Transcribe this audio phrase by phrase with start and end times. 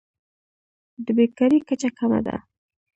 [1.05, 2.35] د بیکارۍ کچه کمه ده.